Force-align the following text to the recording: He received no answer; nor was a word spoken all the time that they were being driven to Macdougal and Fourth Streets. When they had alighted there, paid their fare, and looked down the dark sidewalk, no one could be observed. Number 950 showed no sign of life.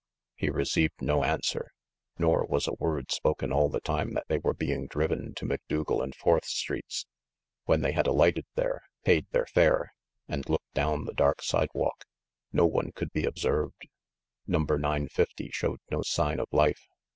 He 0.35 0.49
received 0.49 0.99
no 1.03 1.23
answer; 1.23 1.69
nor 2.17 2.43
was 2.47 2.67
a 2.67 2.73
word 2.73 3.11
spoken 3.11 3.53
all 3.53 3.69
the 3.69 3.79
time 3.81 4.13
that 4.15 4.25
they 4.29 4.39
were 4.39 4.55
being 4.55 4.87
driven 4.87 5.35
to 5.35 5.45
Macdougal 5.45 6.01
and 6.01 6.15
Fourth 6.15 6.45
Streets. 6.45 7.05
When 7.65 7.81
they 7.83 7.91
had 7.91 8.07
alighted 8.07 8.47
there, 8.55 8.81
paid 9.05 9.27
their 9.29 9.45
fare, 9.45 9.93
and 10.27 10.49
looked 10.49 10.73
down 10.73 11.05
the 11.05 11.13
dark 11.13 11.43
sidewalk, 11.43 12.03
no 12.51 12.65
one 12.65 12.93
could 12.95 13.11
be 13.11 13.25
observed. 13.25 13.87
Number 14.47 14.79
950 14.79 15.51
showed 15.51 15.81
no 15.91 16.01
sign 16.01 16.39
of 16.39 16.47
life. 16.51 16.87